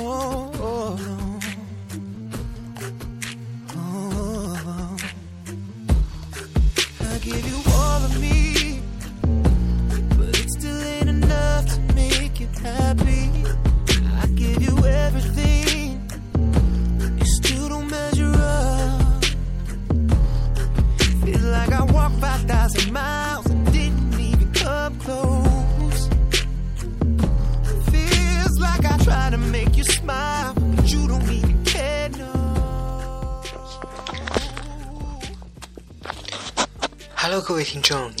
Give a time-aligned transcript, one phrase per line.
[0.00, 0.77] Oh, oh,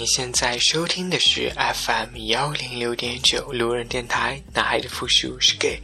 [0.08, 5.78] 现在收听的是 FM 幺零六点九路人电台，男孩的复数是 gay。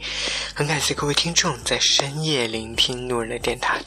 [0.55, 3.79] 很感谢各位听众在深夜聆听路人的电台。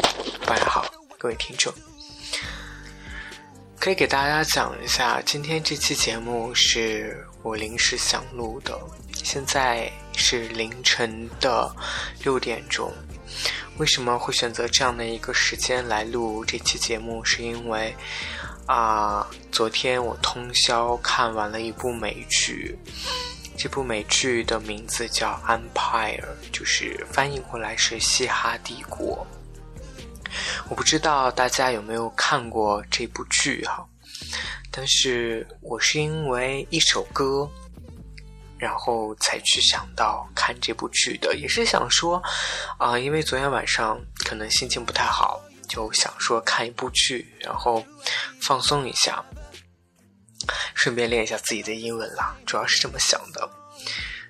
[0.45, 0.85] 晚上好，
[1.17, 1.73] 各位听众。
[3.79, 8.79] 可以给大家讲一下，今天这期节目是我临时想录的，
[9.23, 11.75] 现在是凌晨的
[12.23, 12.93] 六点钟。
[13.77, 17.25] 为什么会选择这样的一个时间来录这期节目？
[17.25, 17.95] 是因为
[18.67, 22.77] 啊，昨天我通宵看完了一部美剧，
[23.57, 26.19] 这部美剧的名字叫《Empire》，
[26.51, 29.25] 就是翻译过来是《嘻哈帝国》。
[30.67, 33.87] 我不知道大家有没有看过这部剧哈，
[34.69, 37.49] 但是我是因为一首歌，
[38.57, 42.21] 然后才去想到看这部剧的，也是想说，
[42.77, 47.85] 啊、因为昨天晚上可能心情不太好，就想说看一部剧，然后
[48.41, 49.23] 放松一下，
[50.73, 53.49] 顺便练一下自己的英文啦，主要是这么想的。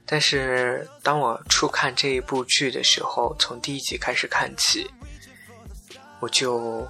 [0.06, 4.90] 但是当我初看这一部剧的时候，从第一集开始看起，
[6.20, 6.88] 我就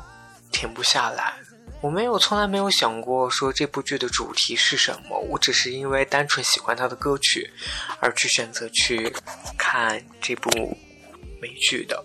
[0.52, 1.34] 停不下来。
[1.82, 7.52] 我没有，从来没有想过说这部剧的主题是什么，我只是因为单纯喜欢它的歌曲，
[8.00, 9.14] 而去选择去
[9.58, 10.50] 看这部
[11.40, 12.04] 美剧的。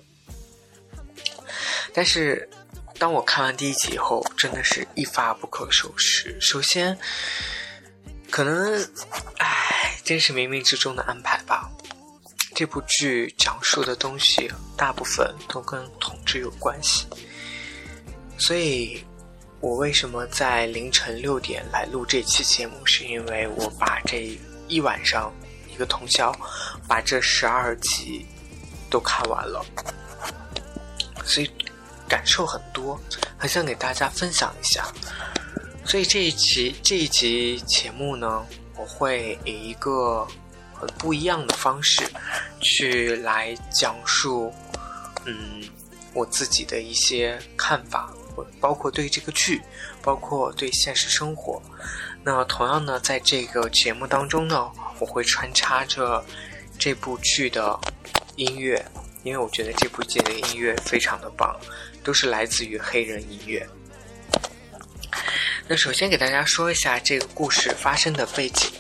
[1.93, 2.49] 但是，
[2.99, 6.37] 当我看完第一集以后，真的是一发不可收拾。
[6.41, 6.97] 首先，
[8.31, 8.81] 可能，
[9.39, 11.71] 唉，真是冥冥之中的安排吧。
[12.55, 17.07] 这部剧讲述的东西大部分都跟统治有关系，
[18.37, 19.03] 所以，
[19.61, 24.39] 我为什么在凌晨六点来录这期节目，是因为我把这
[24.69, 25.33] 一晚上
[25.73, 26.31] 一个通宵，
[26.87, 28.27] 把这十二集
[28.91, 29.65] 都看完了，
[31.25, 31.51] 所以
[32.13, 33.01] 感受很多，
[33.39, 34.87] 很想给大家分享一下。
[35.83, 38.45] 所以这一期这一集节目呢，
[38.77, 40.29] 我会以一个
[40.75, 42.05] 很不一样的方式
[42.61, 44.53] 去来讲述，
[45.25, 45.63] 嗯，
[46.13, 48.13] 我自己的一些看法，
[48.61, 49.63] 包括对这个剧，
[50.03, 51.63] 包括对现实生活。
[52.23, 56.23] 那同样呢，在这个节目当中呢，我会穿插着
[56.79, 57.81] 这部剧的
[58.37, 58.85] 音乐，
[59.23, 61.59] 因为我觉得这部剧的音乐非常的棒，
[62.03, 63.67] 都是来自于黑人音乐。
[65.69, 68.71] 那首先给大家说一下这个故事发生的背景。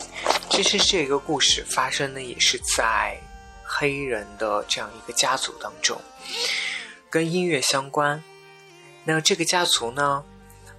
[0.50, 3.16] 其实这个故事发生的也是在
[3.64, 5.98] 黑人的这样一个家族当中，
[7.08, 8.22] 跟音乐相关。
[9.04, 10.22] 那这个家族呢，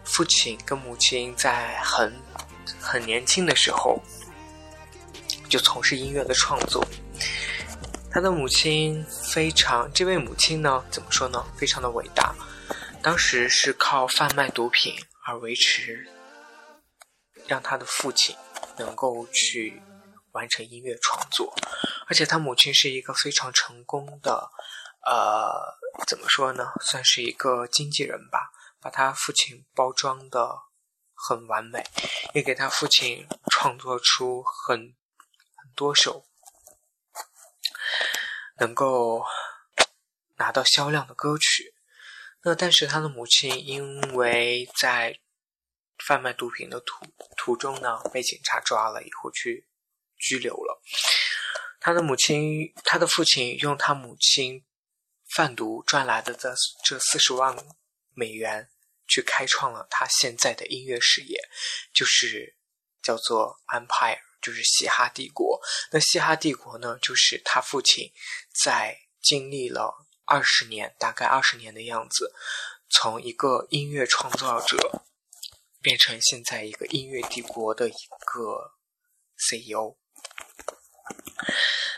[0.03, 2.13] 父亲跟母亲在很
[2.80, 4.00] 很年轻的时候
[5.50, 6.85] 就从事音乐的创作。
[8.13, 11.44] 他的母亲非常，这位母亲呢，怎么说呢？
[11.57, 12.35] 非常的伟大。
[13.01, 16.07] 当时是靠贩卖毒品而维持，
[17.47, 18.35] 让他的父亲
[18.78, 19.81] 能够去
[20.34, 21.56] 完成音乐创作，
[22.07, 24.47] 而且他母亲是一个非常成功的，
[25.07, 25.75] 呃，
[26.06, 26.72] 怎么说呢？
[26.81, 30.56] 算是一个经纪人吧，把他父亲包装的
[31.16, 31.84] 很完美，
[32.35, 36.24] 也给他父亲创作出很很多首
[38.59, 39.24] 能够
[40.36, 41.74] 拿到销量的歌曲。
[42.44, 45.19] 那但是他的母亲因为在
[46.06, 47.06] 贩卖毒品的途
[47.38, 49.68] 途中呢，被警察抓了以后去
[50.18, 50.81] 拘留了。
[51.80, 54.63] 他的母亲，他的父亲用他母亲
[55.36, 57.56] 贩毒赚来的这这四十万
[58.13, 58.69] 美元，
[59.07, 61.39] 去开创了他现在的音乐事业，
[61.94, 62.56] 就是
[63.01, 65.60] 叫做 Empire，就是嘻哈帝国。
[65.92, 68.12] 那嘻哈帝国呢，就是他父亲
[68.63, 70.06] 在经历了。
[70.25, 72.34] 二十年，大概二十年的样子，
[72.90, 75.04] 从一个音乐创造者
[75.81, 77.94] 变成现在一个音乐帝国的一
[78.25, 78.72] 个
[79.38, 79.98] CEO。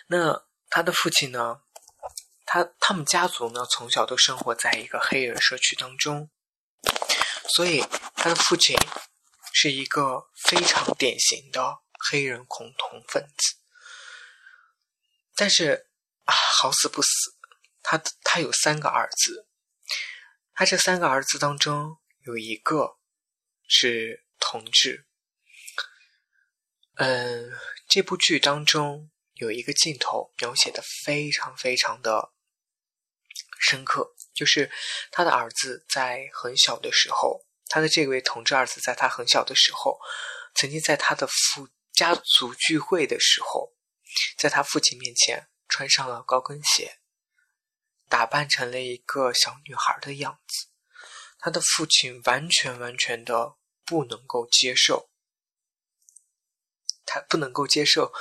[0.07, 1.61] 那他的父亲呢？
[2.47, 6.31] 他他们家族呢，从小都生活在一个黑人社区当中，
[7.49, 8.75] 所以他的父亲
[9.53, 13.55] 是一个非常典型的黑人恐同分子。
[15.35, 15.87] 但是
[16.23, 17.09] 啊，好死不死，
[17.83, 19.47] 他他有三个儿子，
[20.53, 22.97] 他这三个儿子当中有一个
[23.67, 25.05] 是同志。
[26.95, 27.51] 嗯，
[27.89, 32.31] 这部剧当中有一个镜头描写的非常非常的
[33.59, 34.71] 深刻，就是
[35.11, 39.99] 他的儿子在很小的时候，他的这位同志儿子在他很小的时候，
[40.55, 43.73] 曾经在他的父家族聚会的时候，
[44.37, 46.99] 在他父亲面前穿上了高跟鞋，
[48.09, 50.67] 打扮成了一个小女孩的样子，
[51.39, 53.55] 他的父亲完全完全的
[53.85, 55.09] 不能够接受。
[57.05, 58.11] 他不能够接受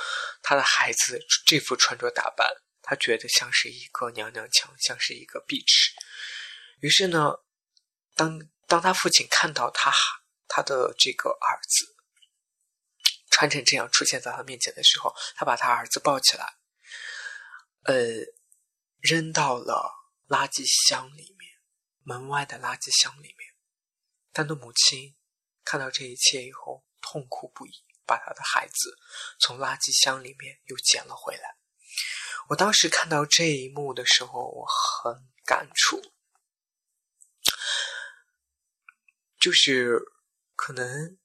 [0.41, 2.47] 他的孩子这副穿着打扮，
[2.81, 5.91] 他觉得像是一个娘娘腔，像是一个碧池。
[6.79, 7.39] 于是呢，
[8.15, 9.91] 当当他父亲看到他
[10.47, 11.94] 他的这个儿子
[13.35, 16.55] 穿成这样出现在他面前的时候，他把他儿子抱起来，
[17.83, 17.93] 呃，
[19.01, 19.91] 扔到了
[20.29, 21.51] 垃圾箱里面，
[22.03, 23.53] 门外的垃圾箱里面。
[24.31, 25.17] 他的母亲
[25.65, 27.83] 看到这一切以后，痛哭不已。
[28.07, 28.95] 把他的孩子
[29.39, 31.57] 从垃圾箱里面又捡了回来。
[32.49, 35.99] 我当时看到这一幕的时候，我很感触，
[39.39, 39.99] 就是
[40.55, 41.17] 可能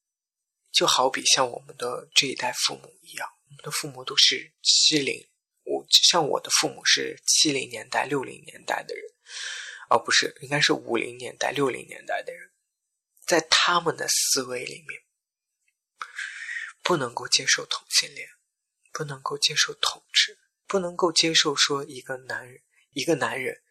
[0.80, 5.28] 就好比像我们的这一代父母一样，我们的父母都是七零，
[5.64, 9.04] 我像我的父母是七零年代、六零年代的人，
[9.90, 12.50] 哦，不是，应该是五零年代、六零年代的人，
[13.26, 15.02] 在他们的思维里面。
[16.82, 18.26] 不能够接受同性恋，
[18.90, 22.62] 不能够接受同志，不能够接受说一个男人
[22.92, 23.62] 一个男人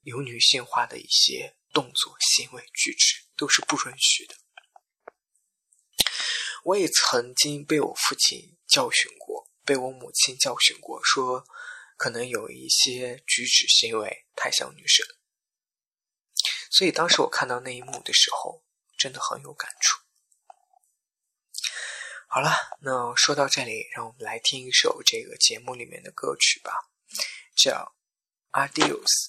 [0.00, 4.34] 有女性化的一些动作、行为、举止都是不允许的。
[6.66, 11.46] 我也曾经被我父亲教训过，被我母亲教训过，说
[11.96, 15.06] 可能有一些举止行为太像女生。
[16.68, 18.64] 所以当时我看到那一幕的时候，
[18.98, 20.00] 真的很有感触。
[22.26, 26.90] 好了，那说到这里，让我们来听一首这个节目里面的歌曲吧，
[27.54, 27.94] 叫
[28.68, 29.28] 《Adios》。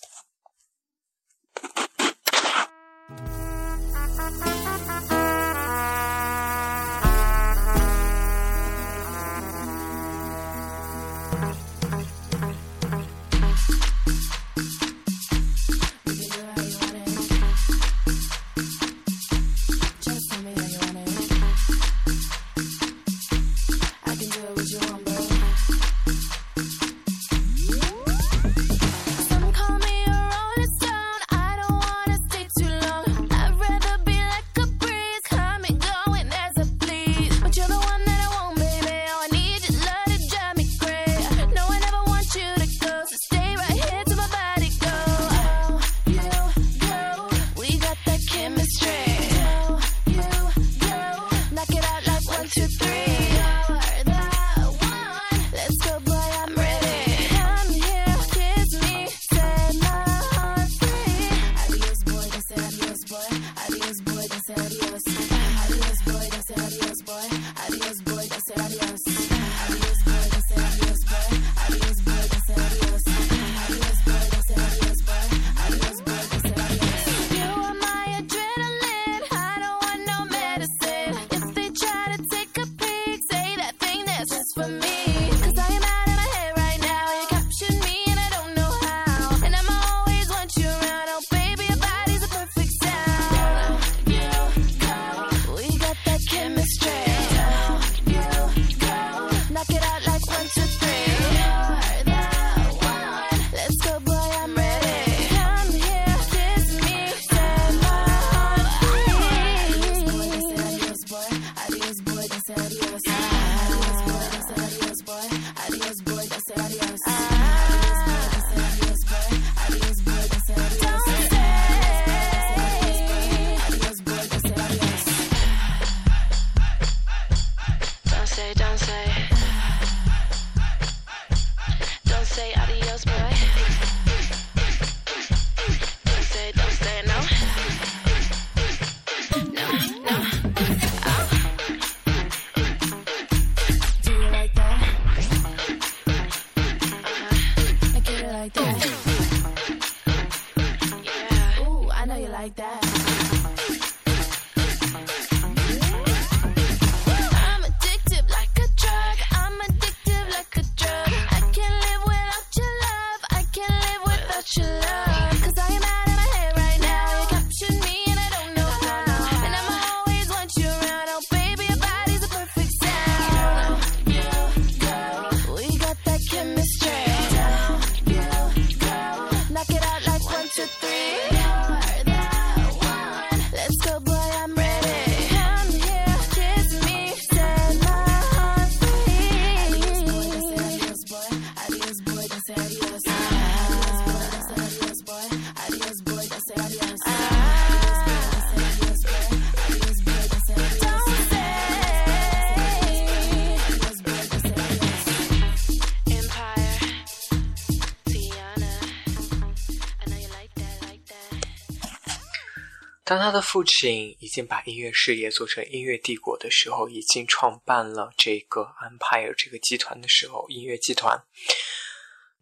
[213.27, 221.21] 他的父亲已经把音乐事业做成音乐帝国的时候，已经创办了这个 Empire 这个集团的时候，音乐集团，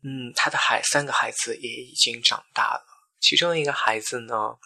[0.03, 2.85] 嗯，他的孩三个孩子也已经长大了。
[3.19, 4.59] 其中一个孩子呢，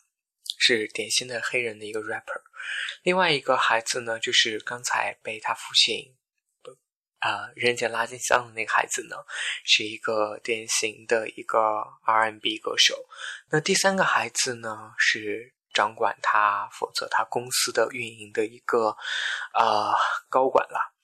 [0.58, 2.42] 是典型的黑人的一个 rapper，
[3.04, 6.18] 另外一个孩子呢，就是刚才被他父亲，
[7.20, 9.16] 啊，人间拉进箱的那个孩子呢，
[9.64, 13.08] 是一个典型的一个 R&B 歌手。
[13.52, 15.54] 那第三个孩子呢，是。
[15.74, 18.96] 掌管他负责他公司的运营的一个
[19.54, 19.94] 呃
[20.30, 20.96] 高管了。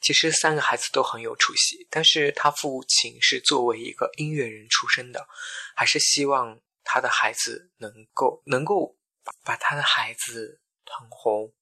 [0.00, 5.26] 其实三个孩子都很有出息，但是他父亲是作为一个音乐人出身的，
[5.74, 8.96] 还是希望他的孩子能够能够
[9.42, 11.52] 把他的孩子捧红，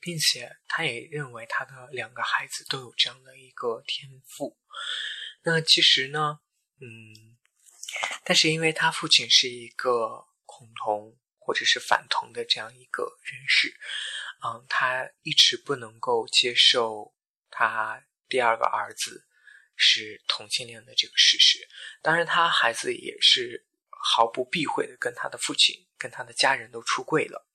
[0.00, 4.58] 并且他也认为他的两个孩子都有这样的一个天赋。
[5.44, 6.40] 那其实呢，
[6.80, 7.36] 嗯，
[8.24, 11.16] 但是因为他父亲是一个恐同。
[11.46, 13.72] 或者是反同的这样一个人士，
[14.44, 17.14] 嗯，他一直不能够接受
[17.50, 19.24] 他第二个儿子
[19.76, 21.68] 是同性恋的这个事实。
[22.02, 27.46] 当然，他孩子也是毫不避讳的跟他的父亲、跟他的家人都出柜了。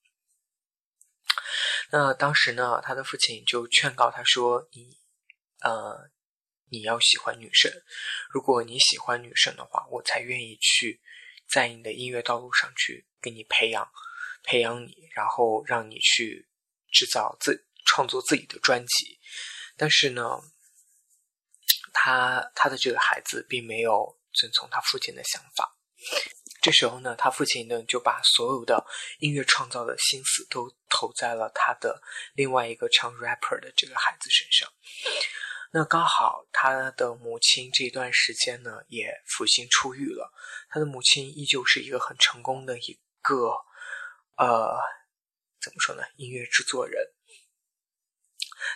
[1.91, 4.97] 那当时呢，他的父亲就劝告他说：“你，
[5.59, 6.09] 呃，
[6.69, 7.69] 你要喜欢女生。
[8.29, 11.01] 如果你喜欢女生的话，我才愿意去。”
[11.51, 13.91] 在你的音乐道路上去给你培养，
[14.43, 16.47] 培养你，然后让你去
[16.91, 19.19] 制造自创作自己的专辑。
[19.75, 20.41] 但是呢，
[21.91, 25.77] 他他的这个孩子并没有遵从他父亲的想法。
[26.61, 28.85] 这时候呢，他父亲呢就把所有的
[29.19, 32.01] 音乐创造的心思都投在了他的
[32.33, 34.71] 另外一个唱 rapper 的这个孩子身上。
[35.73, 40.33] 那刚好，他的母亲这段时间呢也服刑出狱了。
[40.69, 43.55] 他的母亲依旧是一个很成功的一个，
[44.35, 44.77] 呃，
[45.61, 46.03] 怎么说呢？
[46.17, 47.01] 音乐制作人。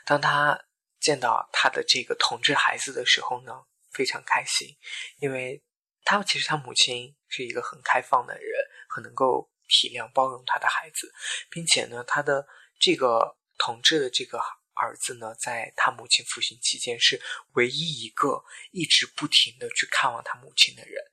[0.06, 0.58] 当他
[1.02, 4.78] 见到他的这个同志孩子的时候呢，非常开心，
[5.18, 5.62] 因为
[6.06, 11.14] 他其实他母亲是一个很开放的人，很能够体谅包容他的孩子，
[11.50, 12.48] 并且呢，他的
[12.80, 14.40] 这个同志的这个。
[14.76, 17.22] 儿子呢，在他母亲服刑期间是
[17.54, 21.04] 唯一一个一直不停的去看望他母亲的人。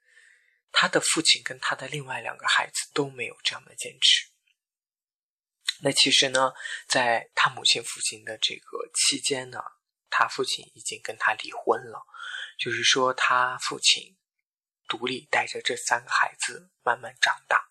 [0.73, 4.29] 他的父亲跟他的另外两个孩子都没有这样的坚持。
[5.81, 6.53] 那其实呢，
[6.89, 9.63] 在他母亲服刑的这个期间呢，
[10.11, 12.05] 他父亲已经跟他离婚了，
[12.59, 14.17] 就是说他父亲
[14.89, 17.69] 独立带着这三个孩子慢慢长大。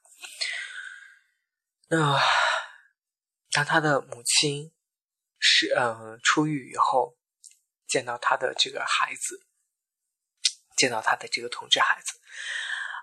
[1.90, 2.22] 那
[3.52, 4.72] 当他的母亲。
[5.44, 7.18] 是嗯，出狱以后
[7.88, 9.44] 见到他的这个孩子，
[10.78, 12.14] 见到他的这个同志孩子，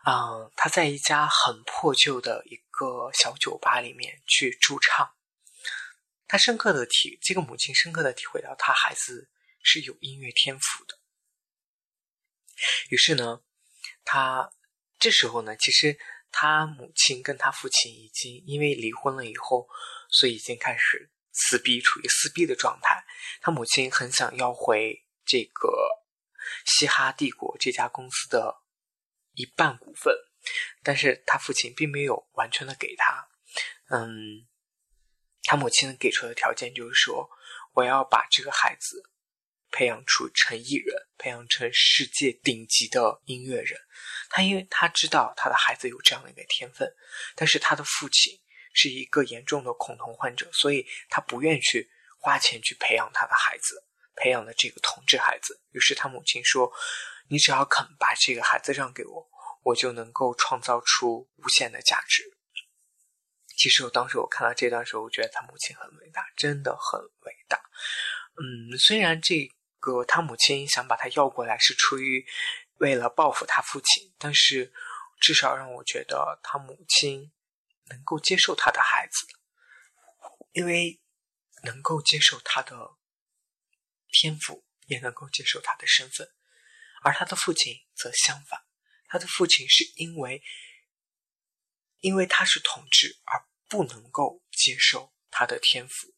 [0.06, 5.16] 嗯，他在一家很破旧的一个小酒吧里面去驻唱，
[6.28, 9.28] 他深刻的体，这个母亲深刻的体会到他孩子
[9.64, 10.96] 是有音乐天赋的。
[12.88, 13.42] 于是呢，
[14.04, 14.52] 他
[15.00, 15.98] 这时候呢，其实
[16.30, 19.68] 他母亲跟他父亲已经因为离婚了以后，
[20.08, 21.10] 所以已经开始。
[21.40, 23.04] 撕逼处于撕逼的状态，
[23.40, 26.04] 他母亲很想要回这个
[26.66, 28.62] 嘻哈帝国这家公司的
[29.34, 30.12] 一半股份，
[30.82, 33.28] 但是他父亲并没有完全的给他。
[33.90, 34.48] 嗯，
[35.44, 37.30] 他母亲给出的条件就是说，
[37.74, 39.08] 我要把这个孩子
[39.70, 43.80] 培养出成艺人，培养成世界顶级的音乐人。
[44.28, 46.92] 他因为他知道他的孩子有这样的一个天分，
[47.36, 48.40] 但是他的父亲。
[48.72, 53.84] 是一个严重的恐同患者，所以他不愿去花钱去培养他的孩子，
[54.16, 55.60] 培养的这个同志孩子。
[55.72, 56.70] 于是他母亲说
[57.28, 59.28] ：“你只要肯把这个孩子让给我，
[59.62, 62.22] 我就能够创造出无限的价值。”
[63.56, 67.60] 其实我当时我看到这段时候，我觉得他母亲很伟大，真的很伟大。
[68.36, 72.24] 嗯，虽然这个他母亲想把他要过来是出于
[72.78, 74.72] 为了报复他父亲，但是
[75.20, 77.32] 至少让我觉得他母亲。
[77.90, 79.26] 能够接受他的孩子，
[80.52, 81.00] 因为
[81.62, 82.96] 能够接受他的
[84.10, 86.32] 天赋，也能够接受他的身份，
[87.02, 88.64] 而他的父亲则相反，
[89.08, 90.42] 他的父亲是因为
[92.00, 96.14] 因为他是同志而不能够接受他的天赋，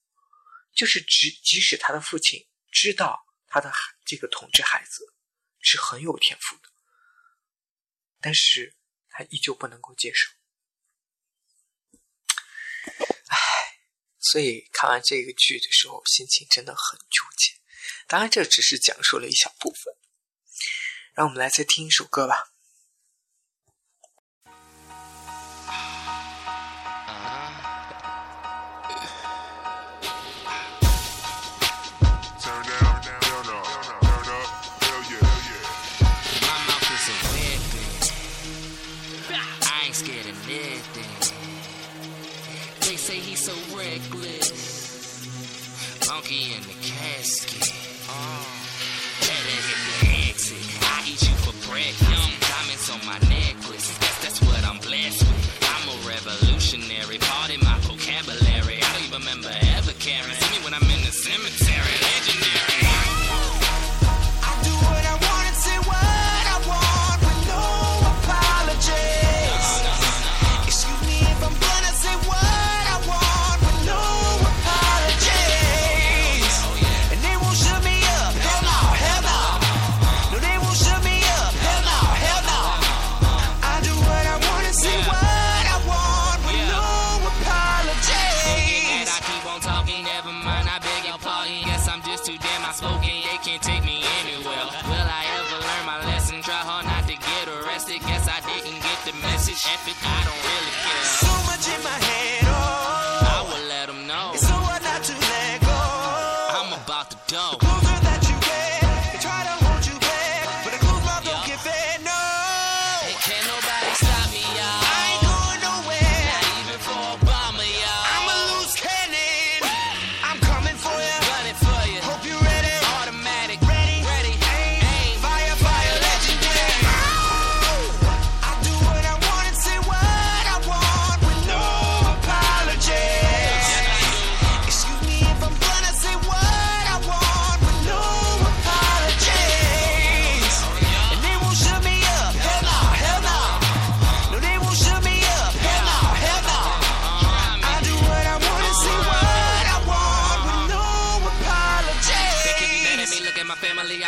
[0.73, 3.73] 就是即即使他的父亲知道他的
[4.05, 5.15] 这个同志孩子
[5.61, 6.69] 是很有天赋的，
[8.21, 8.77] 但是
[9.09, 10.31] 他依旧不能够接受。
[14.21, 17.53] 所以看完这个剧的时候，心情真的很纠结。
[18.07, 19.95] 当然，这只是讲述了一小部分。
[21.15, 22.53] 让我们来再听一首歌吧。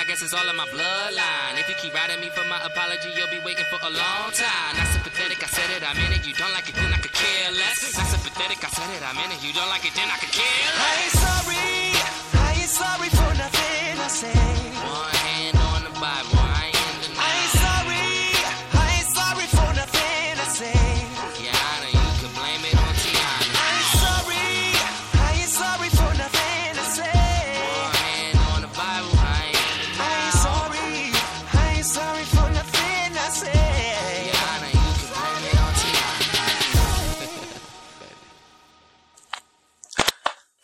[0.03, 1.55] I guess it's all in my bloodline.
[1.63, 4.75] If you keep writing me for my apology, you'll be waiting for a long time.
[4.75, 6.27] Not sympathetic, I said it, I meant it.
[6.27, 7.95] You don't like it, then I could care less.
[7.97, 9.47] Not sympathetic, I said it, I meant it.
[9.47, 10.83] You don't like it, then I could care less.
[10.83, 11.71] I ain't sorry.
[12.35, 14.52] I ain't sorry for nothing I say.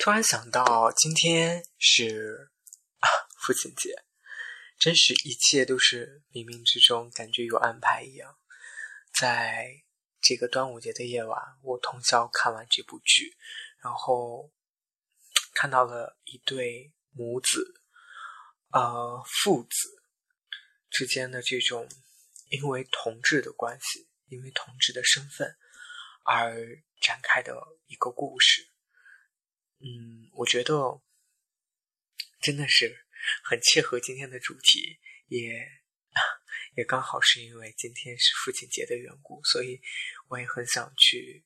[0.08, 2.50] 突然想到今天是
[3.44, 3.94] 父亲节，
[4.78, 8.38] 真是一切都是冥冥之中，感觉有安排一样。
[9.20, 9.68] 在
[10.22, 13.36] 这个端午节的夜晚，我通宵看完这部剧，
[13.82, 14.50] 然后
[15.52, 17.74] 看到了一对母子，
[18.72, 20.02] 呃，父子
[20.88, 21.86] 之间的这种
[22.48, 25.54] 因为同志的关系，因为同志的身份
[26.24, 26.64] 而
[26.98, 27.54] 展开的
[27.88, 28.70] 一个故事。
[29.80, 31.00] 嗯，我觉得
[32.40, 33.06] 真的是
[33.44, 35.66] 很切合今天的主题，也
[36.76, 39.80] 也刚好是因为今天是父亲节的缘故，所以
[40.28, 41.44] 我也很想去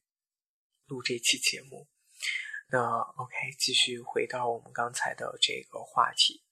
[0.86, 1.88] 录这期节目。
[2.68, 6.42] 那 OK，继续回到我们刚才的这个话题。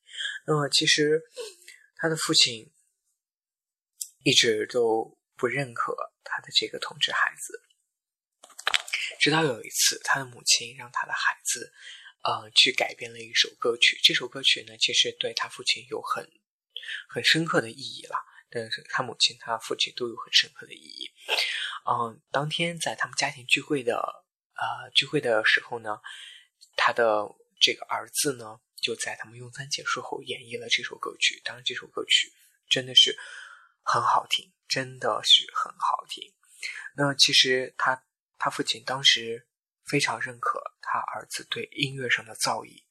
[0.47, 1.23] 那么其实
[1.97, 2.71] 他的父亲
[4.23, 7.63] 一直都不认可他的这个同志孩子，
[9.21, 11.71] 直到有一次，他的母亲让他的孩子，
[12.25, 14.01] 呃，去改编了一首歌曲。
[14.03, 16.27] 这首歌曲呢，其实对他父亲有很
[17.07, 18.17] 很深刻的意义了。
[18.53, 21.11] 但是他母亲、他父亲都有很深刻的意义。
[21.87, 25.99] 嗯，当天在他们家庭聚会的呃聚会的时候呢，
[26.75, 27.29] 他的
[27.61, 31.41] 这个儿子呢，就在他们用餐结束后演绎了这首歌曲。
[31.45, 32.33] 当然，这首歌曲
[32.69, 33.17] 真的是
[33.83, 36.35] 很好听，真的是很好听。
[36.97, 38.03] 那其实他
[38.41, 39.47] 他父亲当时
[39.85, 42.85] 非常认可他儿子对音乐上的造诣，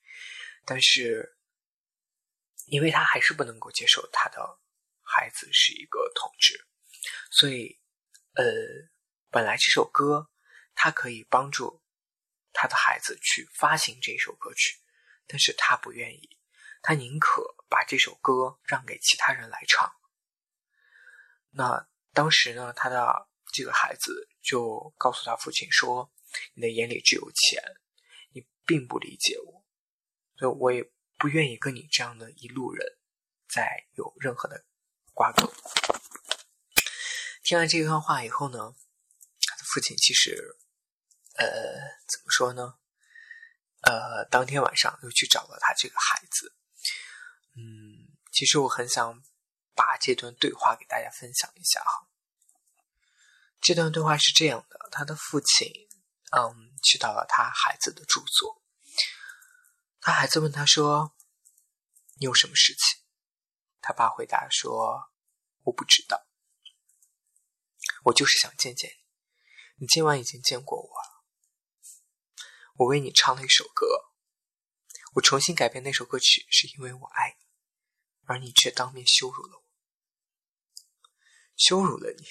[0.64, 1.36] 但是
[2.68, 4.60] 因为他还是不能够接受他的
[5.02, 6.68] 孩子是一个同志，
[7.32, 7.80] 所以
[8.36, 8.46] 呃，
[9.32, 10.30] 本来这首歌
[10.76, 11.82] 他可以帮助
[12.54, 14.78] 他的孩子去发行这首歌曲，
[15.26, 16.38] 但是他不愿意，
[16.84, 19.92] 他宁可把这首歌让给其他人来唱。
[21.50, 26.12] 那当时呢，他的这个孩子就告诉他父亲说
[26.56, 27.62] ：“你的眼里只有钱，
[28.34, 29.66] 你并不理解我，
[30.38, 32.98] 所以我也不愿意跟你这样的一路人
[33.48, 34.66] 再有任何的
[35.14, 35.52] 瓜葛。”
[37.44, 38.76] 听完这段话以后呢，
[39.42, 40.58] 他的父亲其实，
[41.36, 41.46] 呃，
[42.08, 42.76] 怎么说呢？
[43.82, 46.54] 呃，当天晚上又去找了他这个孩子。
[47.56, 49.24] 嗯，其实我很想
[49.74, 52.09] 把这段对话给大家分享一下哈。
[53.62, 55.68] 这段对话是这样的：他的父亲，
[56.32, 58.64] 嗯，去到了他孩子的住所，
[60.02, 61.16] 他孩子问他说
[62.20, 63.00] ：“你有什么事情？”
[63.82, 65.12] 他爸回答说
[65.64, 66.26] ：“我不知道，
[68.06, 68.96] 我就是想见见你。
[69.82, 71.24] 你今晚已经见过我了。
[72.78, 74.12] 我为你唱了一首歌，
[75.16, 77.46] 我重新改编那首歌曲是因为我爱你，
[78.26, 79.64] 而你却当面羞辱了我，
[81.56, 82.26] 羞辱了你。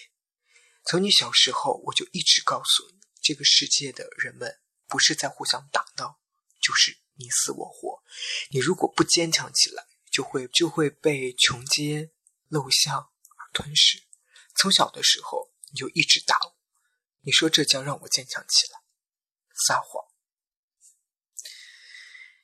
[0.89, 6.19] 从你小时候，我就一直告诉你，这个世界的人们不是在互相打闹，
[6.63, 8.03] 就是你死我活。
[8.49, 12.11] 你如果不坚强起来，就会就会被穷街
[12.49, 12.97] 陋巷
[13.37, 14.03] 而吞噬。
[14.57, 16.57] 从小的时候你就一直打我，
[17.21, 18.81] 你说这将让我坚强起来，
[19.67, 20.07] 撒谎。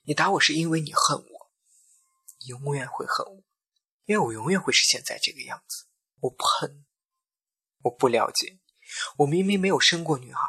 [0.02, 1.50] 你打我是因为你恨我，
[2.40, 3.42] 你永远会恨我，
[4.04, 5.86] 因为我永远会是现在这个样子。
[6.20, 6.84] 我不恨你，
[7.84, 8.58] 我不了解，
[9.18, 10.40] 我明明没有生过女孩，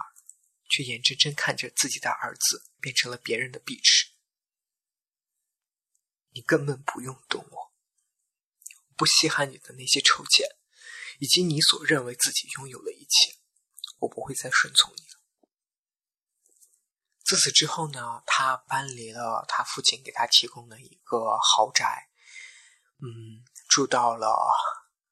[0.69, 4.11] 却眼睁睁看着自己的儿子变成了别人的碧池。
[6.31, 7.73] 你根本不用懂我，
[8.97, 10.47] 不稀罕你的那些臭钱，
[11.19, 13.37] 以及你所认为自己拥有的一切，
[13.99, 15.19] 我不会再顺从你了。
[17.23, 22.09] 自此之后呢，他搬离了他父亲给他提供的一个豪宅，
[22.99, 24.37] 嗯，住到了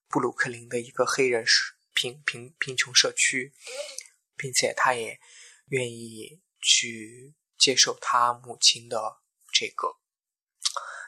[0.07, 1.45] 布鲁克林的一个黑人
[1.93, 3.53] 贫贫贫穷社区，
[4.35, 5.19] 并且他也
[5.67, 9.99] 愿意去接受他母亲的这个。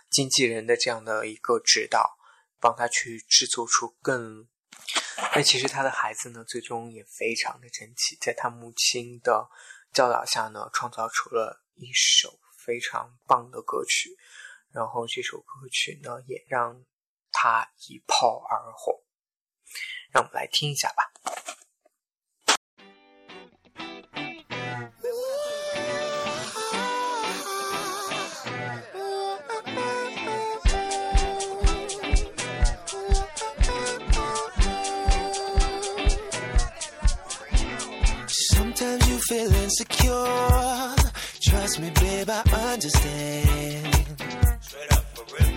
[0.10, 2.18] 经纪人的这样的一个指导，
[2.62, 4.48] 帮他去制作出更。
[5.36, 9.50] 那其实他的孩子呢，最终也非常的争气，在他母亲的
[9.94, 14.16] 教导下呢，创造出了一首非常棒的歌曲。
[14.72, 16.86] 然后这首歌曲呢，也让
[17.32, 19.05] 他一炮而红。
[20.15, 21.11] 让我们来听一下吧。
[39.31, 40.97] feel insecure.
[41.41, 43.95] Trust me, babe, I understand.
[44.61, 45.55] Straight up for real.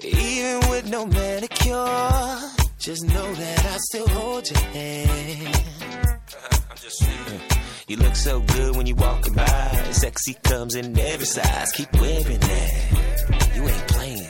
[0.00, 2.40] Even with no manicure,
[2.79, 5.65] just know that I still hold your hand.
[7.89, 9.87] You look so good when you walking by.
[9.91, 11.71] Sexy comes in every size.
[11.71, 13.51] Keep wearing that.
[13.55, 14.27] You ain't playing.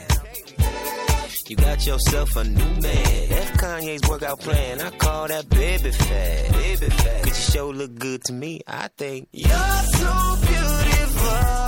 [1.46, 3.28] You got yourself a new man.
[3.28, 4.80] That's Kanye's workout plan.
[4.80, 6.52] I call that baby fat.
[6.52, 7.22] Baby fat.
[7.24, 8.62] Cause your show look good to me.
[8.66, 11.59] I think you're so beautiful.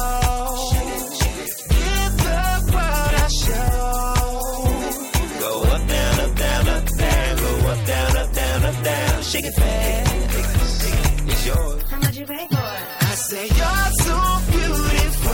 [9.43, 11.33] take it.
[11.33, 11.83] It's yours.
[11.91, 12.83] How much you pay for it?
[13.01, 14.17] I say you're so
[14.51, 15.33] beautiful.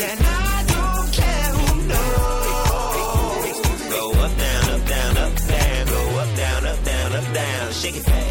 [0.00, 3.56] And I don't care who knows.
[3.94, 5.86] Go up, down, up, down, up, down.
[5.86, 7.72] Go up, down, up, down, up, down.
[7.72, 8.28] Shake it fast.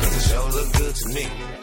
[0.00, 1.59] Cause the look good to me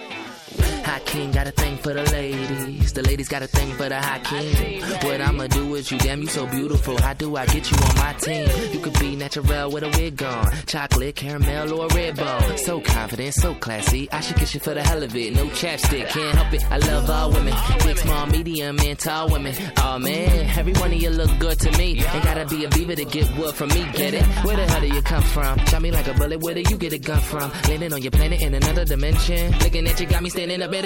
[1.06, 2.94] king got a thing for the ladies.
[2.94, 4.82] The ladies got a thing for the high king.
[5.04, 7.00] What I'ma do is you, damn, you so beautiful.
[7.02, 8.50] How do I get you on my team?
[8.72, 10.52] You could be natural with a wig on.
[10.66, 12.58] Chocolate, caramel, or a red bone.
[12.58, 14.10] So confident, so classy.
[14.12, 15.34] I should kiss you for the hell of it.
[15.34, 16.64] No chapstick, can't help it.
[16.72, 17.54] I love all women.
[17.84, 19.54] Big, small, medium, and tall women.
[19.78, 22.04] Oh man, every one of you look good to me.
[22.04, 24.24] Ain't gotta be a beaver to get wood from me, get it?
[24.44, 25.60] Where the hell do you come from?
[25.66, 27.52] Shot me like a bullet, where do you get a gun from?
[27.68, 29.52] Landing on your planet in another dimension.
[29.60, 30.86] Looking at you got me standing up at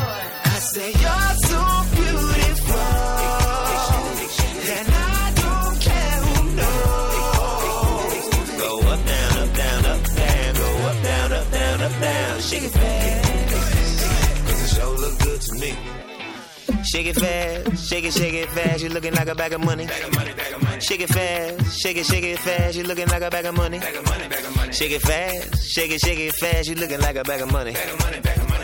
[15.61, 15.73] me.
[16.83, 18.83] Shake it fast, shake it, shake it fast.
[18.83, 19.87] You looking like a bag of money.
[20.79, 22.75] Shake it fast, shake it, shake it fast.
[22.77, 23.79] You looking like a bag of money.
[24.71, 26.67] Shake it fast, shake it, shake it fast.
[26.67, 27.75] You looking like a bag of money.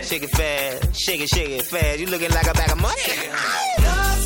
[0.02, 2.00] Shake it fast, shake it, shake it fast.
[2.00, 4.17] You looking like a bag of money.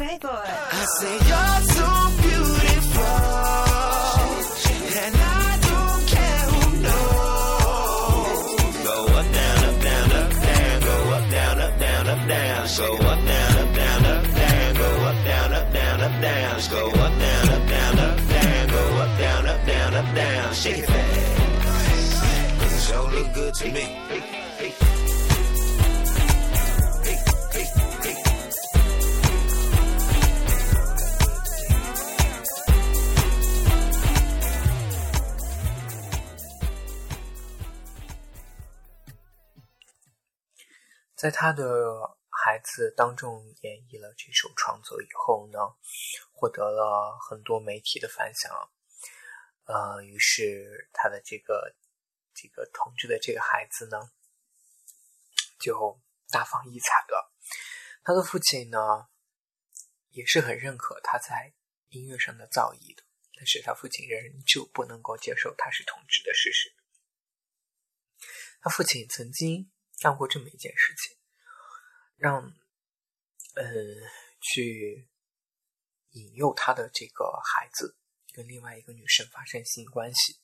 [0.00, 0.24] it.
[0.24, 3.26] I say you're too beautiful,
[5.02, 8.50] and I don't care who knows.
[8.84, 10.80] Go up, down, up, down, up, down.
[10.80, 12.66] Go up, down, up, down, up, down.
[12.76, 14.74] Go up, down, up, down, up, down.
[14.74, 16.64] Go up, down, up, down, up, down.
[16.66, 17.18] Go up,
[19.18, 20.52] down, up, down, up, down.
[20.52, 21.36] It fast.
[23.12, 23.96] Look good to me.
[41.26, 45.58] 在他的孩子当众演绎了这首创作以后呢，
[46.30, 48.52] 获得了很多媒体的反响。
[49.64, 51.74] 呃，于是他的这个
[52.32, 54.12] 这个同志的这个孩子呢，
[55.58, 57.34] 就大放异彩了。
[58.04, 59.08] 他的父亲呢，
[60.10, 61.54] 也是很认可他在
[61.88, 63.02] 音乐上的造诣的，
[63.36, 66.72] 但是他父亲仍旧不能够接受他是同志的事实。
[68.60, 71.15] 他父亲曾经干过这么一件事情，
[72.16, 72.42] 让
[73.54, 73.64] 呃
[74.40, 75.08] 去
[76.10, 77.96] 引诱他的这个孩子
[78.32, 80.40] 跟另外一个女生发生性关系。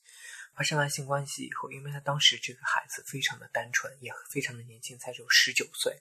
[0.55, 5.99] 发生完性关系以后，因为他当时这个孩子非常的单纯，也非常的年轻，才只有十九岁，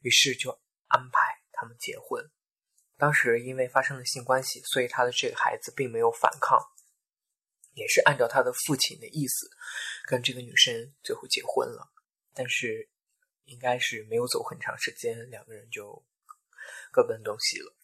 [0.00, 2.28] 于是就安排他们结婚。
[2.96, 6.58] 当时因为发生了性关系，所以他的这个孩子并没有反抗，
[7.74, 9.48] 也是按照他的父亲的意思，
[10.08, 11.92] 跟这个女生最后结婚了。
[12.34, 12.90] 但是
[13.50, 16.06] 应该是没有走很长时间，两个人就
[16.92, 17.76] 各奔东西了。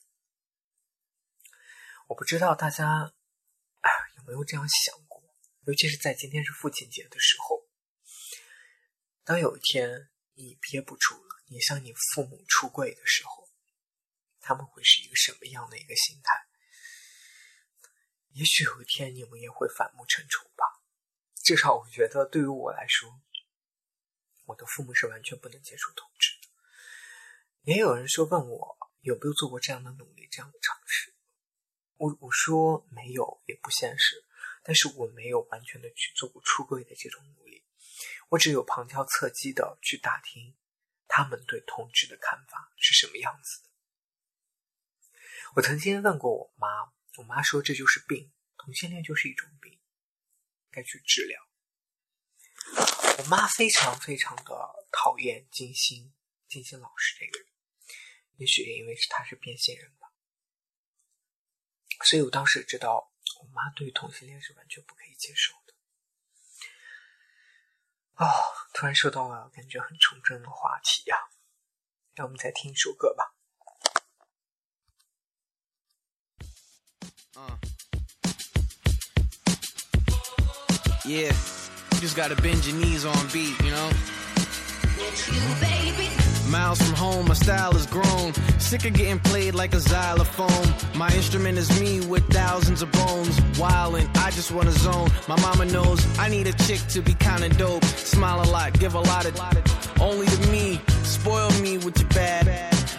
[2.07, 3.12] 我不知道大家
[4.16, 5.20] 有没有这样想过，
[5.66, 7.66] 尤其是在今天是父亲节的时候，
[9.24, 13.50] 当有一天你憋不住了，你向你父母出柜的时候，
[14.38, 16.46] 他们会是一个什么样的一个心态？
[18.31, 20.64] 也许有一天你们也会反目成仇吧。
[21.42, 23.20] 至少我觉得，对于我来说，
[24.46, 26.48] 我的父母是完全不能接受同志的。
[27.62, 31.14] 也有人说问我有没有做过这样的努力、这样的尝试。
[31.96, 34.24] 我我说没有，也不现实。
[34.62, 37.64] 但是我没有完全的去做过出柜的这种努力，
[38.30, 40.56] 我只有旁敲侧击的去打听
[41.06, 43.70] 他们对同志的看法是什么样子的。
[45.54, 49.78] 我曾经问过我妈，我妈说这就是病，同性恋就是一种病，
[50.72, 51.45] 该去治疗。
[53.18, 56.12] 我妈非常非常的讨厌金星，
[56.48, 57.48] 金星老师这个人，
[58.37, 60.12] 也许也因为是他是变性人吧，
[62.05, 65.74] 所以我当时知道我妈对同性恋是完全不可以接受的。
[68.16, 68.29] 哦，
[68.72, 71.16] 突然说到了感觉很纯真的话题呀、
[72.14, 73.33] 让我们再听一首歌吧。
[81.05, 81.33] Yeah,
[81.96, 83.90] you just gotta bend your knees on beat, you know?
[85.32, 88.32] You, Miles from home, my style has grown.
[88.59, 90.74] Sick of getting played like a xylophone.
[90.94, 93.40] My instrument is me with thousands of bones.
[93.59, 95.11] Wildin', I just wanna zone.
[95.26, 97.85] My mama knows I need a chick to be kinda dope.
[97.85, 99.35] Smile a lot, give a lot of
[100.00, 100.80] only to me.
[101.02, 102.46] Spoil me with your bad.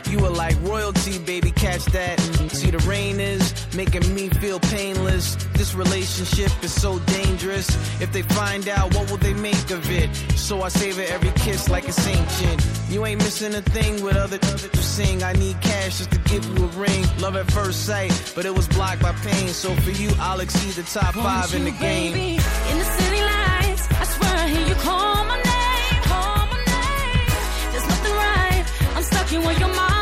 [0.09, 2.19] You are like royalty, baby, catch that.
[2.51, 3.46] See, the rain is
[3.77, 5.35] making me feel painless.
[5.53, 7.69] This relationship is so dangerous.
[8.01, 10.09] If they find out, what will they make of it?
[10.35, 12.65] So I savor every kiss like it's ancient.
[12.89, 15.21] You ain't missing a thing with other to sing.
[15.21, 17.05] I need cash just to give you a ring.
[17.19, 19.49] Love at first sight, but it was blocked by pain.
[19.49, 22.13] So for you, I'll exceed the top five in the game.
[22.13, 22.31] Baby,
[22.71, 26.01] in the city lights, I swear I hear you call my name.
[26.11, 27.71] Call my name.
[27.71, 28.65] There's nothing right.
[28.95, 29.96] I'm stuck here when you're miles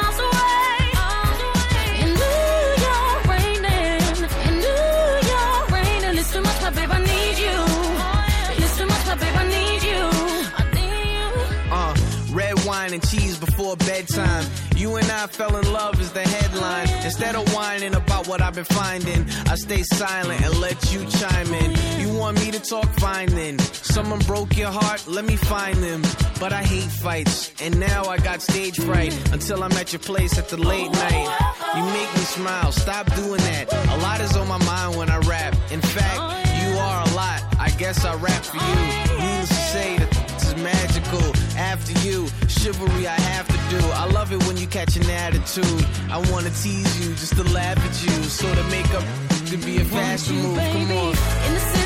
[12.85, 14.45] wine and cheese before bedtime.
[14.75, 16.89] You and I fell in love is the headline.
[17.03, 21.53] Instead of whining about what I've been finding, I stay silent and let you chime
[21.53, 21.71] in.
[21.99, 23.57] You want me to talk fine then?
[23.59, 26.01] Someone broke your heart, let me find them.
[26.39, 30.37] But I hate fights, and now I got stage fright until I'm at your place
[30.37, 31.27] at the late night.
[31.75, 33.71] You make me smile, stop doing that.
[33.71, 35.55] A lot is on my mind when I rap.
[35.71, 36.19] In fact,
[36.61, 37.41] you are a lot.
[37.57, 38.75] I guess I rap for you.
[39.17, 40.14] Needless to say is
[40.57, 41.33] magical.
[41.57, 43.85] After you, chivalry I have to do.
[43.93, 45.85] I love it when you catch an attitude.
[46.09, 48.23] I wanna tease you just to laugh at you.
[48.23, 49.03] So to make up
[49.49, 50.57] could be a you, move.
[50.57, 51.84] Come on.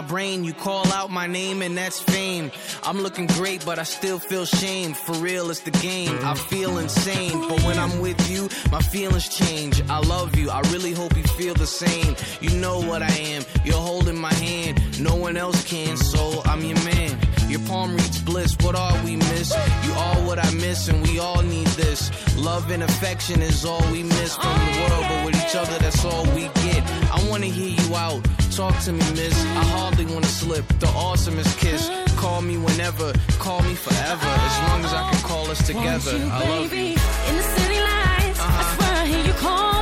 [0.00, 0.44] My brain.
[0.44, 2.50] You call out my name and that's fame.
[2.84, 4.94] I'm looking great, but I still feel shame.
[4.94, 6.18] For real, it's the game.
[6.22, 9.82] I feel insane, but when I'm with you, my feelings change.
[9.90, 10.48] I love you.
[10.48, 12.16] I really hope you feel the same.
[12.40, 13.42] You know what I am.
[13.62, 14.80] You're holding my hand.
[14.98, 17.18] No one else can, so I'm your man.
[17.50, 18.56] Your palm reads bliss.
[18.62, 19.50] What are we miss?
[19.84, 22.10] You are what I miss, and we all need this.
[22.38, 26.02] Love and affection is all we miss from the world, but with each other, that's
[26.06, 26.82] all we get.
[27.12, 28.26] I wanna hear you out.
[28.60, 29.42] Talk to me, miss.
[29.42, 30.68] I hardly wanna slip.
[30.80, 31.88] The awesomest kiss.
[32.16, 34.26] Call me whenever, call me forever.
[34.26, 36.18] As long as I can call us together.
[36.18, 37.28] You, I love baby, you.
[37.28, 38.38] in the city lights.
[38.38, 38.60] Uh-huh.
[38.60, 39.79] I swear I hear you call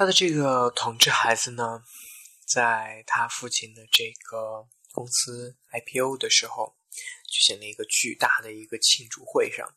[0.00, 1.84] 他的这个同志孩子呢，
[2.46, 6.74] 在他父亲的这个公司 IPO 的时候，
[7.28, 9.76] 举行了一个巨大的一个庆祝会上，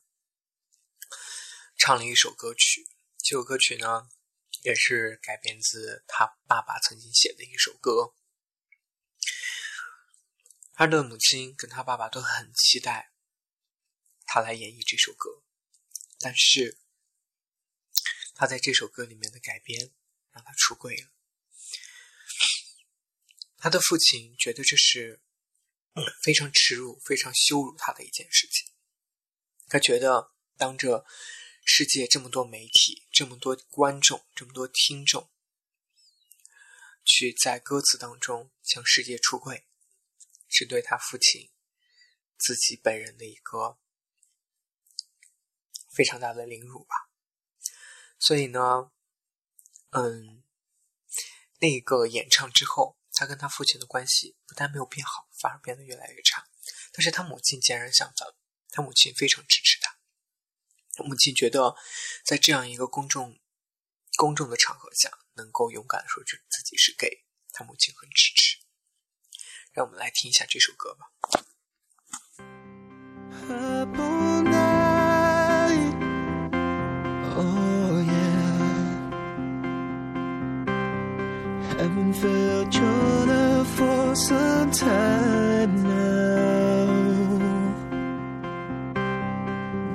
[1.76, 2.88] 唱了一首歌曲。
[3.18, 4.08] 这首歌曲呢，
[4.62, 8.16] 也是改编自他爸爸曾经写的一首歌。
[10.72, 13.12] 他的母亲跟他爸爸都很期待
[14.26, 15.44] 他来演绎这首歌，
[16.18, 16.78] 但是
[18.34, 19.92] 他在这首歌里面的改编
[20.34, 21.10] 让他出柜了。
[23.58, 25.22] 他的父亲觉得这是
[26.22, 28.74] 非常耻辱、非常羞辱他的一件事情。
[29.68, 31.06] 他觉得当着
[31.64, 35.32] 世界这么多媒体、这么多观众、这么多听众，
[37.06, 39.66] 去在歌词当中向世界出柜，
[40.50, 41.52] 是对他父亲
[42.38, 43.80] 自己本人的一个
[45.90, 47.10] 非常大的凌辱吧。
[48.20, 48.92] 所以呢，
[49.96, 50.44] 嗯，
[51.60, 56.48] 那个演唱之后，他跟他父亲的关系不但没有变好，反而变得越来越差。
[56.92, 58.28] 但是他母亲截然相反，
[58.70, 59.98] 他母亲非常支持他。
[61.04, 61.76] 母亲觉得，
[62.24, 63.40] 在这样一个公众
[64.16, 68.58] 公众的场合下，能够勇敢的说出自己是 gay，他母亲很支持。
[69.72, 71.12] 让我们来听一下这首歌吧。
[81.84, 86.86] Haven't felt your love for some time now.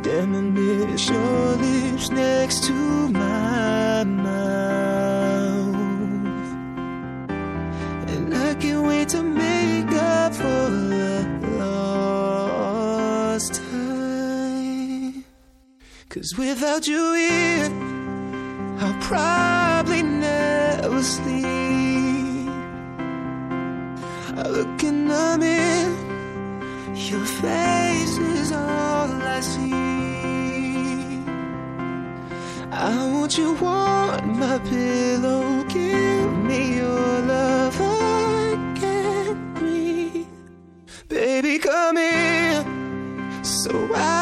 [0.02, 5.74] Damn, I miss your lips next to my mouth.
[8.12, 11.26] And I can't wait to make up for the
[11.58, 15.24] lost time.
[16.10, 17.70] Cause without you here,
[18.78, 21.67] I'll probably never sleep.
[24.58, 25.94] I look in the mirror,
[26.92, 29.72] your face is all I see.
[32.72, 35.62] I want you on my pillow.
[35.68, 37.76] Give me your love.
[37.80, 40.26] I breathe.
[41.08, 42.64] Baby, come here
[43.44, 44.17] so I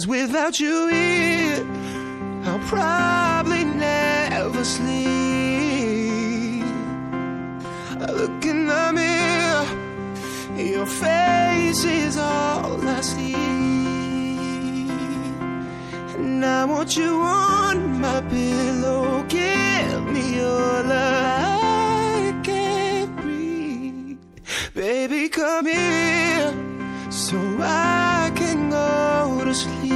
[0.00, 1.62] Cause without you here,
[2.44, 5.04] I'll probably never sleep.
[8.00, 9.66] I look in the mirror,
[10.56, 13.34] your face is all I see.
[16.16, 19.22] And I want you on my pillow.
[19.28, 21.40] Give me your love.
[24.74, 26.54] Baby, come here
[27.10, 29.89] so I can go to sleep.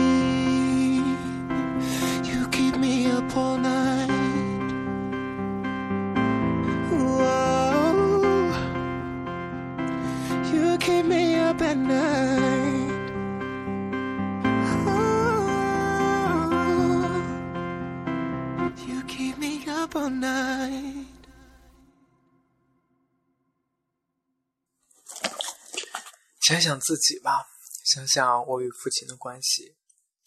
[26.45, 27.47] 想想自己吧
[27.85, 29.77] 想想我与父亲的关系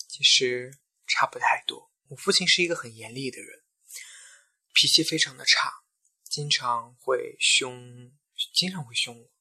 [0.08, 0.76] 其实
[1.06, 1.92] 差不太多。
[2.08, 3.64] 我父亲是一个很严厉的人
[4.74, 5.72] 脾气非常的差
[6.24, 8.12] 经常会凶
[8.54, 9.32] 经常会凶我。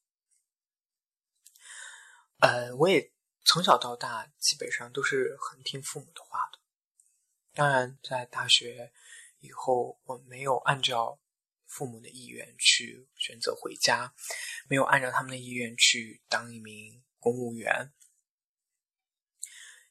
[2.40, 3.10] 呃我也
[3.46, 6.58] 从小到大基本上都是很听父母的话的。
[7.54, 8.92] 当然在大学
[9.46, 11.20] 以后，我没有按照
[11.66, 14.12] 父母的意愿去选择回家，
[14.68, 17.92] 没有按照他们的意愿去当一名公务员。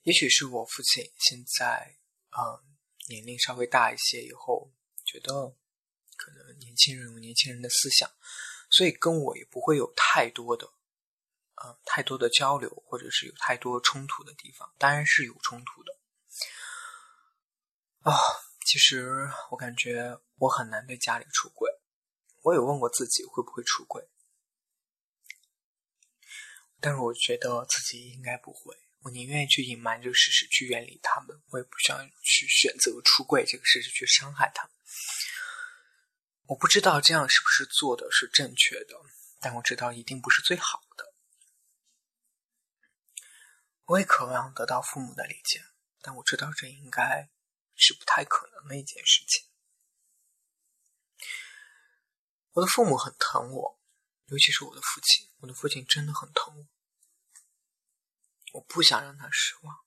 [0.04, 1.98] 也许是我父亲现在，
[2.38, 2.62] 嗯，
[3.08, 4.72] 年龄稍微大一些以后，
[5.06, 5.56] 觉得
[6.16, 8.12] 可能年轻人有年轻人的思想，
[8.70, 10.74] 所以跟我也不会有太多的。
[11.56, 15.98] 呃，太多的交流，或者是有太多冲突的地方，当然是有冲突的。
[18.02, 18.14] 啊，
[18.66, 21.72] 其实我感觉我很难对家里出轨。
[22.42, 24.10] 我有问过自己会不会出轨，
[26.80, 28.76] 但是我觉得自己应该不会。
[29.04, 34.72] 我宁愿去隐瞒这个事实，去远离他们，我也不想去选择出柜这个事实去伤害他们。
[36.48, 38.96] 我不知道这样是不是做的是正确的，
[39.40, 41.14] 但我知道一定不是最好的。
[43.86, 45.64] 我也渴望得到父母的理解，
[46.02, 47.30] 但我知道这应该
[47.76, 49.48] 是不太可能的一件事情。
[52.54, 53.80] 我的父母很疼我，
[54.28, 56.68] 尤其是我的父亲，我的父亲真的很疼我。
[58.54, 59.84] 我不想让他失望，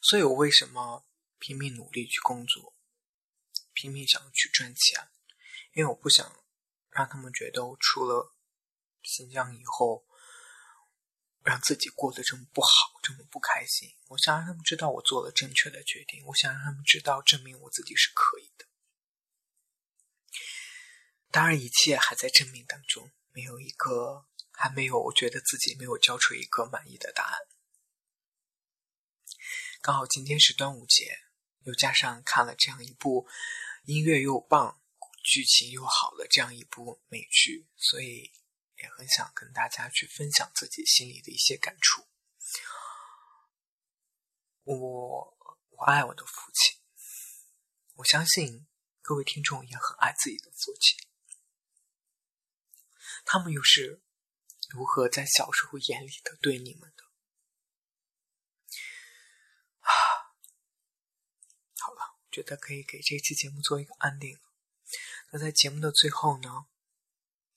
[0.00, 1.06] 所以我为什么
[1.38, 2.76] 拼命努力去工作，
[3.72, 5.10] 拼命想要去赚钱？
[5.72, 6.44] 因为我不想
[6.90, 8.34] 让他们觉得我出了
[9.02, 10.06] 新疆以后。
[11.46, 12.68] 让自己过得这么不好，
[13.04, 13.94] 这么不开心。
[14.08, 16.24] 我想让他们知道我做了正确的决定。
[16.26, 18.66] 我想让他们知道，证明我自己是可以的。
[21.30, 27.38] 当然，一切还在证明当中，没有一个还没有，我觉得自己没有交出一个满意的答案。
[29.80, 31.20] 刚好今天是端午节，
[31.62, 33.28] 又加上看了这样一部
[33.84, 34.80] 音乐又棒、
[35.22, 38.32] 剧情又好的这样一部美剧，所以。
[38.78, 42.06] 也很想跟大家去分享自己心里的一些感触。
[44.64, 45.36] 我
[45.70, 46.80] 我爱我的父亲，
[47.94, 48.66] 我相信
[49.00, 50.96] 各位听众也很爱自己的父亲。
[53.24, 54.02] 他们又是
[54.68, 57.04] 如何在小时候眼里的对你们的？
[59.80, 59.90] 啊，
[61.78, 64.40] 好了，觉得可以给这期节目做一个安定了。
[65.30, 66.66] 那在节目的最后呢？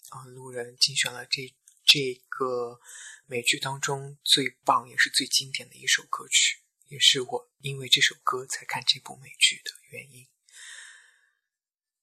[0.10, 1.56] 啊，路人精选了这
[1.86, 2.80] 这个
[3.26, 10.28] 美剧当中最棒也是最经典的一首歌曲，也是我因为这首歌才看这部美剧的原因。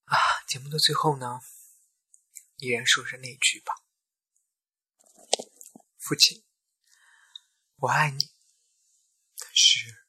[0.05, 1.41] 啊，节目的最后呢，
[2.59, 3.75] 依然说着那句吧：
[5.99, 6.45] 父亲，
[7.77, 8.31] 我爱你，
[9.37, 10.05] 但是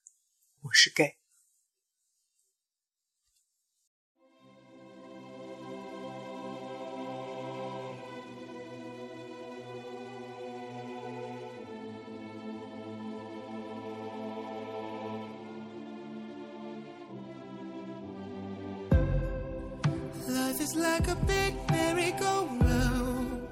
[0.62, 1.18] 我是 gay。
[20.78, 23.48] Like a big merry-go-round.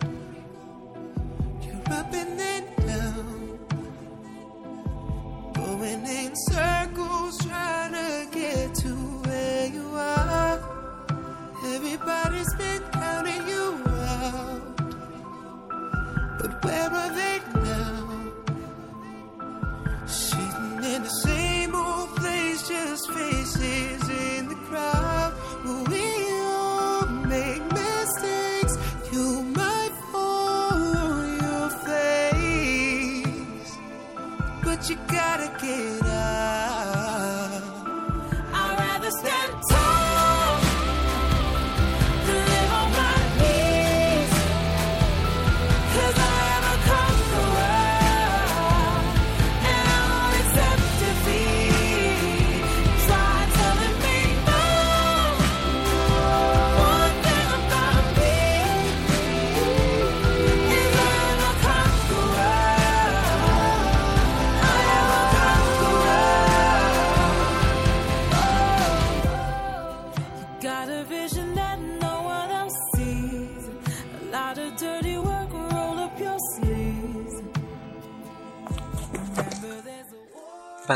[1.64, 2.55] You're up and then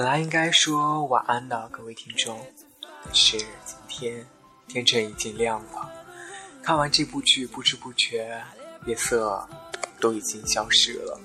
[0.10, 2.43] 来应该说晚安的各位听众，
[3.05, 4.26] 但是今天
[4.68, 5.88] 天晨已经亮了。
[6.64, 8.43] 看完这部剧，不知不觉
[8.88, 9.47] 夜色
[9.99, 11.20] 都已经消失了。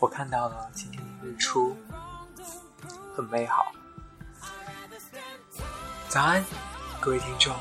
[0.00, 1.76] 我看到了今天的日出，
[3.14, 3.70] 很美好。
[6.08, 6.44] 早安，
[7.00, 7.54] 各位听众。